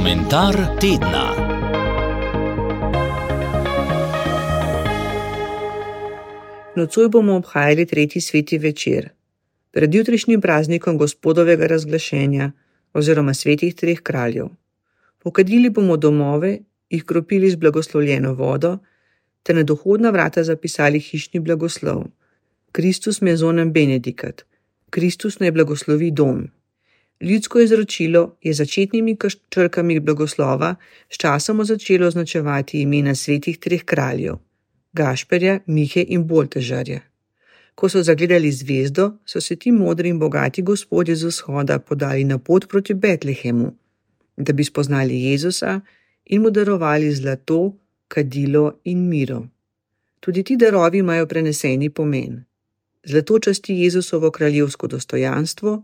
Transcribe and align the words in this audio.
Komentar 0.00 0.56
tedna. 0.80 1.24
Nocoj 6.76 7.08
bomo 7.08 7.34
obhajali 7.36 7.84
tretji 7.86 8.20
sveti 8.20 8.58
večer, 8.58 9.08
pred 9.70 9.94
jutrišnjim 9.94 10.40
praznikom 10.40 10.98
gospodovega 10.98 11.66
razglašenja 11.66 12.52
oziroma 12.92 13.34
svetih 13.34 13.74
treh 13.74 14.00
kraljev. 14.00 14.46
Pokadili 15.18 15.70
bomo 15.70 15.96
domove, 15.96 16.58
jih 16.90 17.04
kropili 17.04 17.50
z 17.50 17.56
blagoslovljeno 17.56 18.32
vodo, 18.34 18.78
ter 19.42 19.56
na 19.56 19.62
dohodna 19.62 20.10
vrata 20.10 20.44
zapisali 20.44 21.00
hišni 21.00 21.40
blagoslov. 21.40 22.06
Kristus 22.72 23.20
mezonem 23.20 23.72
benedikat, 23.72 24.46
Kristus 24.90 25.38
naj 25.38 25.52
blagoslovi 25.52 26.10
dom. 26.10 26.48
Ljudsko 27.20 27.60
izročilo 27.60 28.36
je 28.42 28.52
začetnimi 28.54 29.16
črkami 29.48 30.00
blagoslova 30.00 30.74
sčasoma 31.10 31.64
začelo 31.64 32.06
označevati 32.06 32.80
imena 32.80 33.14
svetih 33.14 33.58
treh 33.58 33.84
kraljev: 33.84 34.34
Gašperja, 34.92 35.58
Mihe 35.66 36.04
in 36.08 36.24
Boltežarja. 36.26 37.00
Ko 37.74 37.88
so 37.88 38.02
zagledali 38.02 38.52
zvezdo, 38.52 39.12
so 39.24 39.40
se 39.40 39.56
ti 39.56 39.72
modri 39.72 40.08
in 40.08 40.18
bogati 40.18 40.62
gospodje 40.62 41.16
z 41.16 41.26
vzhoda 41.26 41.78
podali 41.78 42.24
na 42.24 42.38
pot 42.38 42.68
proti 42.68 42.94
Betlehemu, 42.94 43.74
da 44.36 44.52
bi 44.52 44.64
spoznali 44.64 45.22
Jezusa 45.22 45.80
in 46.24 46.42
mu 46.42 46.50
darovali 46.50 47.12
zlato, 47.14 47.76
kadilo 48.08 48.80
in 48.84 49.08
miro. 49.08 49.46
Tudi 50.20 50.42
ti 50.42 50.56
darovi 50.56 50.98
imajo 50.98 51.26
preneseni 51.26 51.90
pomen. 51.90 52.44
Zlato 53.04 53.38
časti 53.38 53.74
Jezusovo 53.74 54.30
kraljevsko 54.30 54.86
dostojanstvo, 54.86 55.82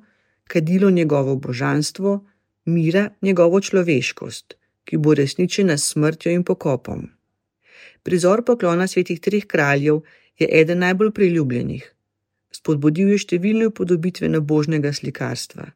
kadilo 0.48 0.90
njegovo 0.90 1.36
božanstvo, 1.36 2.24
mira 2.64 3.10
njegovo 3.22 3.60
človeškost, 3.60 4.54
ki 4.84 4.96
bo 4.96 5.14
resničena 5.14 5.76
s 5.76 5.92
smrtjo 5.92 6.32
in 6.32 6.44
pokopom. 6.44 7.08
Prizor 8.02 8.44
poklona 8.44 8.86
svetih 8.86 9.20
treh 9.20 9.46
kraljev 9.46 10.00
je 10.38 10.48
eden 10.60 10.78
najbolj 10.78 11.10
priljubljenih. 11.10 11.92
Spodbudil 12.54 13.10
je 13.12 13.18
številne 13.24 13.66
upodobitve 13.72 14.28
na 14.30 14.40
božnega 14.40 14.92
slikarstva. 14.94 15.66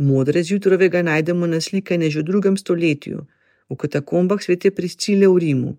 Modre 0.00 0.42
zjutrovega 0.42 1.02
najdemo 1.04 1.46
naslikane 1.46 2.08
že 2.10 2.22
v 2.22 2.28
drugem 2.30 2.56
stoletju, 2.56 3.26
v 3.68 3.76
katakombah 3.76 4.40
svete 4.42 4.72
priscile 4.72 5.28
v 5.28 5.36
Rimu. 5.44 5.72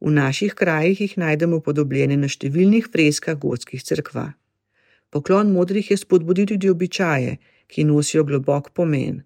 V 0.00 0.08
naših 0.08 0.56
krajih 0.56 1.00
jih 1.00 1.14
najdemo 1.20 1.60
podobljene 1.60 2.16
na 2.16 2.28
številnih 2.32 2.88
freskah 2.88 3.36
gotskih 3.36 3.84
crkva. 3.84 4.32
Poklon 5.10 5.52
modrih 5.52 5.90
je 5.90 5.96
spodbudil 5.96 6.46
tudi 6.46 6.70
običaje, 6.70 7.36
ki 7.66 7.84
nosijo 7.84 8.24
globok 8.24 8.70
pomen. 8.70 9.22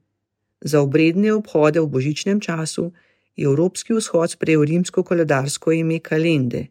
Za 0.60 0.80
obredne 0.80 1.32
obhode 1.32 1.80
v 1.80 1.86
božičnem 1.86 2.41
času 2.41 2.92
je 3.36 3.44
Evropski 3.44 3.94
vzhod 3.94 4.30
sprejel 4.30 4.64
rimsko 4.64 5.02
koledarsko 5.02 5.72
ime 5.72 5.98
kalende, 6.00 6.66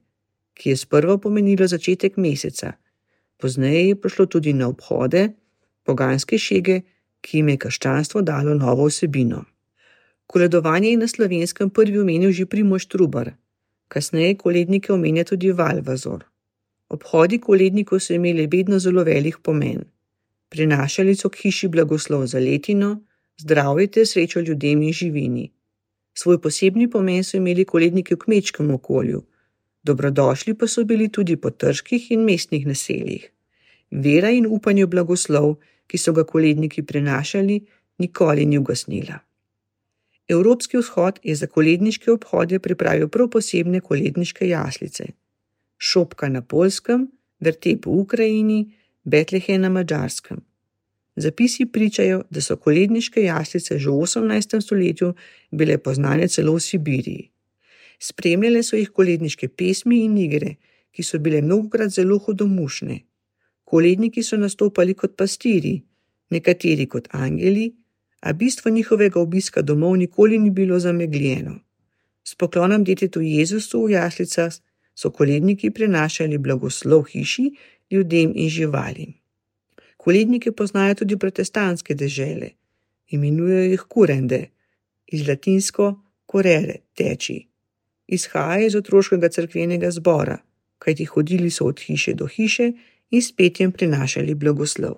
ki 0.54 0.70
je 0.70 0.78
sprva 0.78 1.18
pomenilo 1.18 1.68
začetek 1.68 2.18
meseca, 2.18 2.74
pozneje 3.38 3.88
je 3.88 3.96
prišlo 3.96 4.26
tudi 4.26 4.54
na 4.54 4.68
obhode, 4.68 5.30
poganske 5.84 6.38
šege, 6.38 6.82
ki 7.22 7.38
jim 7.38 7.50
je 7.50 7.58
krščanstvo 7.58 8.22
dalo 8.22 8.54
novo 8.54 8.90
vsebino. 8.90 9.44
Koledovanje 10.28 10.90
je 10.90 10.98
na 10.98 11.08
slovenskem 11.08 11.70
prvi 11.70 12.00
omenil 12.00 12.32
že 12.32 12.46
Primoš 12.46 12.88
Trubar, 12.88 13.34
kasneje 13.88 14.38
kolednike 14.38 14.94
omenja 14.94 15.24
tudi 15.24 15.52
Valvazor. 15.52 16.33
Obhodi 16.94 17.40
kolednikov 17.42 18.00
so 18.06 18.14
imeli 18.14 18.46
vedno 18.48 18.80
zelo 18.80 19.04
velik 19.04 19.40
pomen. 19.42 19.82
Prinašali 20.50 21.16
so 21.16 21.30
k 21.30 21.40
hiši 21.42 21.68
blagoslov 21.68 22.28
za 22.30 22.40
letino, 22.40 22.90
zdravje 23.42 23.88
ter 23.88 24.08
srečo 24.08 24.40
ljudem 24.40 24.82
in 24.82 24.94
živini. 24.94 25.52
Svoj 26.14 26.42
posebni 26.42 26.90
pomen 26.90 27.24
so 27.24 27.38
imeli 27.38 27.66
koledniki 27.66 28.14
v 28.14 28.20
kmečkem 28.26 28.70
okolju, 28.76 29.24
dobrodošli 29.84 30.54
pa 30.54 30.68
so 30.68 30.84
bili 30.86 31.10
tudi 31.10 31.36
po 31.36 31.50
trških 31.50 32.12
in 32.12 32.28
mestnih 32.30 32.68
naseljih. 32.68 33.32
Vera 33.92 34.30
in 34.30 34.46
upanje 34.46 34.86
v 34.86 34.94
blagoslov, 34.94 35.56
ki 35.88 35.98
so 35.98 36.14
ga 36.14 36.24
koledniki 36.24 36.86
prinašali, 36.86 37.60
nikoli 37.98 38.46
ni 38.46 38.58
ugasnila. 38.58 39.20
Evropski 40.28 40.78
vzhod 40.78 41.20
je 41.24 41.36
za 41.36 41.48
koledniške 41.48 42.12
obhode 42.12 42.60
pripravil 42.60 43.08
prav 43.08 43.30
posebne 43.30 43.82
koledniške 43.82 44.48
jaslice. 44.48 45.06
Šopka 45.84 46.30
na 46.30 46.42
polskem, 46.42 47.10
vrtep 47.44 47.86
v 47.86 47.92
Ukrajini, 47.92 48.60
Betlehem 49.04 49.62
na 49.62 49.70
mačarskem. 49.70 50.40
Zapisi 51.16 51.66
pričajo, 51.66 52.22
da 52.30 52.42
so 52.42 52.56
koledniške 52.56 53.24
jaslice 53.24 53.78
že 53.80 53.90
v 53.90 54.06
18. 54.08 54.62
stoletju 54.62 55.14
bile 55.52 55.78
poznane 55.78 56.28
celo 56.28 56.56
v 56.56 56.64
Sibiriji. 56.64 57.30
Spremljale 58.00 58.64
so 58.64 58.80
jih 58.80 58.90
koledniške 58.90 59.48
pesmi 59.48 60.06
in 60.06 60.18
igre, 60.18 60.56
ki 60.92 61.04
so 61.04 61.20
bile 61.20 61.42
mnogokrat 61.42 61.92
zelo 61.92 62.18
hudomušne. 62.18 63.00
Koledniki 63.64 64.24
so 64.24 64.38
nastopali 64.38 64.94
kot 64.94 65.18
pastiri, 65.18 65.82
nekateri 66.30 66.88
kot 66.88 67.08
angeli, 67.12 67.74
a 68.22 68.34
bistvo 68.34 68.72
njihovega 68.72 69.20
obiska 69.20 69.62
domov 69.62 69.98
nikoli 69.98 70.40
ni 70.40 70.50
bilo 70.50 70.80
zamegljeno. 70.80 71.60
S 72.24 72.36
poklonom 72.36 72.84
detetu 72.84 73.22
Jezusu 73.22 73.86
v 73.86 73.92
jaslicah 73.92 74.54
so 74.96 75.12
koledniki 75.12 75.72
prenašali 75.72 76.38
blagoslov 76.38 77.04
hiši, 77.04 77.52
ljudem 77.92 78.32
in 78.36 78.50
živalim. 78.50 79.14
Kolednike 79.98 80.52
poznajo 80.52 80.96
tudi 80.96 81.18
protestantske 81.18 81.96
dežele, 81.96 82.50
imenujejo 83.10 83.70
jih 83.72 83.84
kurende, 83.88 84.42
iz 85.08 85.28
latinsko 85.28 85.94
korere, 86.26 86.76
teči. 86.94 87.38
Izhaja 88.08 88.66
iz 88.66 88.76
otroškega 88.76 89.30
crkvenega 89.30 89.92
zbora, 89.92 90.38
kajti 90.80 91.06
hodili 91.06 91.50
so 91.50 91.66
od 91.66 91.80
hiše 91.80 92.14
do 92.14 92.28
hiše 92.28 92.72
in 93.12 93.22
s 93.22 93.32
petjem 93.32 93.72
prinašali 93.72 94.36
blagoslov. 94.36 94.98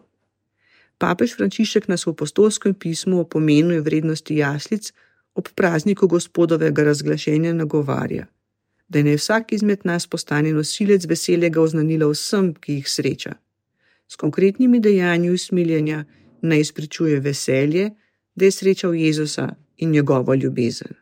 Papež 0.97 1.35
Frančišek 1.35 1.88
nas 1.91 2.05
v 2.05 2.16
apostolskem 2.16 2.73
pismu 2.73 3.19
o 3.19 3.28
pomenu 3.28 3.75
in 3.75 3.84
vrednosti 3.84 4.38
jaslic 4.38 4.94
ob 5.35 5.50
prazniku 5.55 6.07
gospodovega 6.07 6.84
razglašenja 6.84 7.53
nagovarja, 7.53 8.28
da 8.88 9.03
ne 9.03 9.16
vsak 9.16 9.53
izmed 9.53 9.79
nas 9.84 10.07
postane 10.07 10.53
nosilec 10.53 11.06
veselega 11.06 11.62
oznanila 11.62 12.09
vsem, 12.12 12.53
ki 12.53 12.73
jih 12.73 12.90
sreča. 12.90 13.34
S 14.07 14.16
konkretnimi 14.16 14.79
dejanji 14.79 15.29
usmiljenja 15.29 16.06
naj 16.41 16.59
izpričuje 16.59 17.19
veselje, 17.19 17.90
da 18.35 18.46
je 18.46 18.51
srečal 18.51 18.96
Jezusa 18.96 19.56
in 19.78 19.91
njegovo 19.91 20.35
ljubezen. 20.35 20.94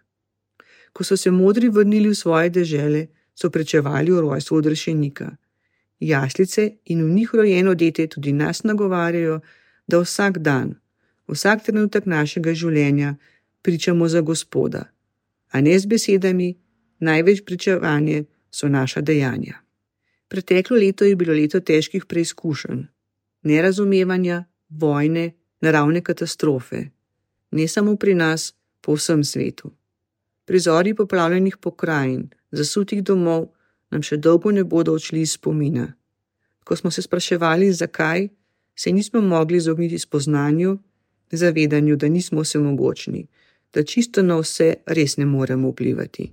Ko 0.94 1.03
so 1.03 1.17
se 1.17 1.31
modri 1.31 1.69
vrnili 1.69 2.09
v 2.09 2.16
svoje 2.16 2.49
dežele, 2.49 3.07
so 3.35 3.49
prečevali 3.49 4.11
o 4.11 4.21
rojstvu 4.21 4.57
odrešenika. 4.57 5.35
Jaslice 6.00 6.71
in 6.85 7.03
v 7.03 7.09
njih 7.09 7.29
rojeno 7.33 7.75
dete 7.75 8.07
tudi 8.07 8.31
nas 8.31 8.63
nagovarjajo, 8.63 9.39
da 9.88 10.00
vsak 10.00 10.38
dan, 10.38 10.75
vsak 11.27 11.63
trenutek 11.65 12.05
našega 12.05 12.53
življenja 12.53 13.15
pričamo 13.61 14.07
za 14.07 14.21
Gospoda, 14.21 14.83
a 15.51 15.61
ne 15.61 15.79
z 15.79 15.85
besedami, 15.85 16.55
največ 17.03 17.43
pričevanje 17.45 18.23
so 18.51 18.69
naša 18.69 19.01
dejanja. 19.01 19.59
Preteklo 20.27 20.77
leto 20.77 21.05
je 21.05 21.15
bilo 21.15 21.33
leto 21.33 21.59
težkih 21.59 22.05
preizkušenj, 22.05 22.83
nerazumevanja, 23.43 24.43
vojne, 24.69 25.31
naravne 25.61 26.01
katastrofe, 26.01 26.85
ne 27.51 27.67
samo 27.67 27.95
pri 27.95 28.15
nas, 28.15 28.53
po 28.81 28.95
vsem 28.95 29.23
svetu. 29.23 29.71
Prizori 30.45 30.93
poplavljenih 30.95 31.57
pokrajin, 31.57 32.29
zasutih 32.51 33.03
domov 33.03 33.47
nam 33.91 34.03
še 34.03 34.17
dolgo 34.17 34.51
ne 34.51 34.63
bodo 34.63 34.95
odšli 34.97 35.21
iz 35.23 35.37
spomina. 35.37 35.85
Ko 36.67 36.75
smo 36.75 36.91
se 36.91 37.01
spraševali, 37.01 37.71
zakaj, 37.71 38.27
se 38.75 38.91
nismo 38.91 39.21
mogli 39.21 39.57
izogniti 39.57 39.99
spoznanju, 39.99 40.77
zavedanju, 41.31 41.95
da 41.95 42.07
nismo 42.07 42.41
vsemogočni, 42.41 43.27
da 43.73 43.83
čisto 43.83 44.21
na 44.21 44.38
vse 44.41 44.73
res 44.85 45.17
ne 45.17 45.25
moremo 45.25 45.71
vplivati. 45.71 46.31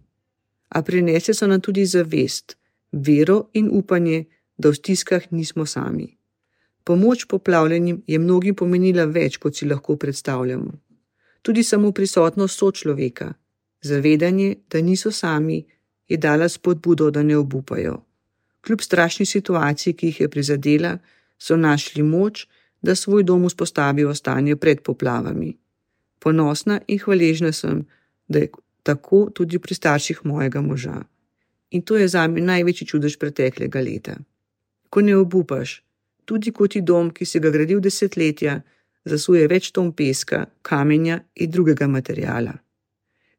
A 0.70 0.82
prinese 0.82 1.34
so 1.34 1.46
nam 1.46 1.60
tudi 1.60 1.86
zavest, 1.86 2.56
vero 2.92 3.50
in 3.52 3.68
upanje, 3.72 4.24
da 4.56 4.70
v 4.70 4.74
stiskah 4.74 5.30
nismo 5.30 5.66
sami. 5.66 6.16
Pomoč 6.84 7.24
poplavljenim 7.28 8.02
je 8.06 8.18
mnogim 8.18 8.54
pomenila 8.54 9.04
več, 9.04 9.36
kot 9.36 9.56
si 9.56 9.66
lahko 9.66 9.96
predstavljamo. 9.96 10.72
Tudi 11.42 11.62
samo 11.62 11.92
prisotnost 11.92 12.58
sočloveka, 12.58 13.32
zavedanje, 13.82 14.54
da 14.70 14.80
niso 14.80 15.10
sami, 15.10 15.64
je 16.08 16.16
dala 16.16 16.48
spodbudo, 16.48 17.10
da 17.10 17.22
ne 17.22 17.36
obupajo. 17.36 17.96
Kljub 18.60 18.80
strašni 18.80 19.26
situaciji, 19.26 19.94
ki 19.94 20.06
jih 20.06 20.20
je 20.20 20.28
prizadela, 20.28 20.98
so 21.38 21.56
našli 21.56 22.02
moč, 22.02 22.46
da 22.82 22.94
svoj 22.94 23.22
dom 23.22 23.46
vzpostavijo 23.46 24.14
stanje 24.14 24.56
pred 24.56 24.82
poplavami. 24.82 25.56
Ponosna 26.18 26.80
in 26.86 26.98
hvaležna 26.98 27.52
sem, 27.52 27.86
da 28.28 28.38
je 28.38 28.50
tako 28.82 29.30
tudi 29.34 29.58
pri 29.58 29.74
starših 29.74 30.20
mojega 30.24 30.60
moža. 30.60 31.02
In 31.70 31.82
to 31.82 31.96
je 31.96 32.08
za 32.08 32.26
me 32.28 32.40
največji 32.40 32.86
čudež 32.86 33.18
preteklega 33.18 33.80
leta. 33.80 34.16
Ko 34.90 35.00
ne 35.00 35.16
obupaš, 35.16 35.82
tudi 36.24 36.52
kot 36.52 36.72
ti 36.72 36.80
dom, 36.80 37.10
ki 37.10 37.26
si 37.26 37.40
ga 37.40 37.50
gradil 37.50 37.80
desetletja, 37.80 38.60
zasuje 39.04 39.46
več 39.48 39.70
ton 39.70 39.92
peska, 39.92 40.46
kamenja 40.62 41.20
in 41.34 41.50
drugega 41.50 41.86
materijala. 41.86 42.58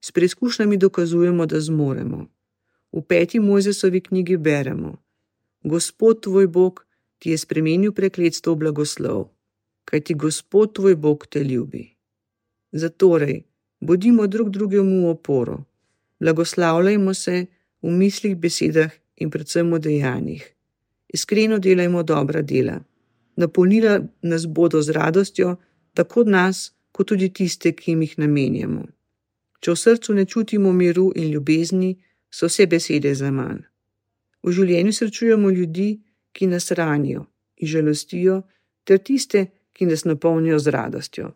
S 0.02 0.12
preizkušnjami 0.12 0.78
dokazujemo, 0.78 1.46
da 1.46 1.60
zmoremo. 1.60 2.26
V 2.92 3.02
peti 3.08 3.40
Mojzesovi 3.40 4.02
knjigi 4.02 4.38
beremo: 4.38 4.98
Gospod 5.64 6.24
tvoj 6.24 6.48
Bog 6.48 6.86
ti 7.20 7.30
je 7.32 7.38
spremenil 7.38 7.92
prekletstvo 7.92 8.54
v 8.54 8.58
blagoslov, 8.58 9.30
kajti 9.86 10.14
Gospod 10.14 10.76
tvoj 10.76 10.96
Bog 10.96 11.28
te 11.28 11.44
ljubi. 11.44 11.86
Zatorej, 12.72 13.44
bodimo 13.81 14.28
drug 14.28 14.50
drugemu 14.50 15.01
v 15.01 15.10
oporo, 15.10 15.63
blagoslavljajmo 16.19 17.13
se 17.13 17.45
v 17.81 17.89
mislih, 17.89 18.36
besedah 18.36 18.92
in 19.18 19.30
predvsem 19.30 19.74
v 19.74 19.80
dejanjih. 19.80 20.44
Iskreno 21.13 21.60
delajmo 21.60 22.04
dobra 22.04 22.42
dela. 22.42 22.80
Napolnila 23.36 24.00
nas 24.22 24.45
bodo 24.45 24.81
z 24.81 24.89
radostjo, 24.89 25.56
tako 25.94 26.24
nas, 26.24 26.72
kot 26.92 27.07
tudi 27.07 27.30
tiste, 27.30 27.72
ki 27.72 27.92
jim 27.92 28.01
jih 28.01 28.18
namenjamo. 28.18 28.86
Če 29.62 29.72
v 29.72 29.78
srcu 29.78 30.13
ne 30.13 30.25
čutimo 30.25 30.72
miru 30.74 31.12
in 31.16 31.31
ljubezni, 31.31 31.98
so 32.31 32.48
vse 32.48 32.68
besede 32.68 33.16
za 33.16 33.31
manj. 33.31 33.66
V 34.44 34.54
življenju 34.56 34.94
srečujemo 34.94 35.50
ljudi, 35.50 36.00
ki 36.34 36.48
nas 36.48 36.72
ranijo 36.72 37.25
in 37.62 37.68
žalostijo, 37.68 38.42
ter 38.84 39.00
tiste, 39.00 39.45
ki 39.74 39.86
nas 39.86 40.06
napolnijo 40.06 40.60
z 40.60 40.74
radostjo. 40.74 41.31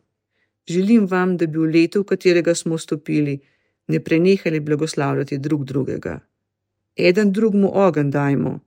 Želim 0.67 1.07
vam, 1.07 1.37
da 1.37 1.45
bi 1.45 1.57
v 1.57 1.69
letu, 1.73 2.01
v 2.01 2.05
katerega 2.05 2.55
smo 2.55 2.75
vstopili, 2.75 3.39
ne 3.87 3.99
prenehali 3.99 4.59
blagoslavljati 4.59 5.37
drug 5.37 5.65
drugega. 5.65 6.19
Eden 6.95 7.31
drugmu 7.31 7.71
ogen 7.73 8.11
dajmo, 8.11 8.59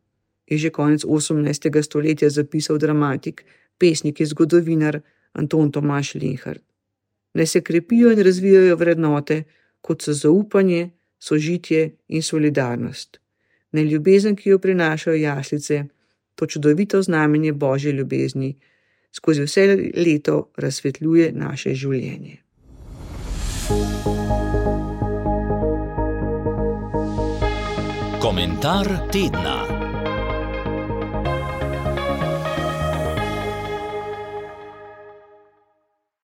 je 0.46 0.58
že 0.58 0.70
konec 0.70 1.04
18. 1.04 1.82
stoletja 1.82 2.30
zapisal 2.30 2.78
dramatik, 2.78 3.44
pesnik 3.78 4.20
in 4.20 4.26
zgodovinar 4.26 5.00
Anton 5.32 5.72
Tomaš 5.72 6.14
Linhard. 6.14 6.60
Naj 7.34 7.46
se 7.46 7.60
krepijo 7.60 8.12
in 8.12 8.22
razvijajo 8.24 8.76
vrednote, 8.76 9.42
kot 9.80 10.02
so 10.02 10.12
zaupanje, 10.12 10.90
sožitje 11.18 11.90
in 12.08 12.22
solidarnost. 12.22 13.20
Naj 13.72 13.84
ljubezen, 13.84 14.36
ki 14.36 14.50
jo 14.50 14.58
prinašajo 14.58 15.16
jaslice, 15.16 15.84
to 16.34 16.46
čudovito 16.46 17.02
znamenje 17.02 17.52
božje 17.52 17.92
ljubezni, 17.92 18.56
skozi 19.18 19.42
vse 19.42 19.66
leto 19.96 20.36
razsvetljuje 20.56 21.32
naše 21.34 21.74
življenje. 21.74 22.36
Komentar 28.22 29.10
tedna. 29.12 29.67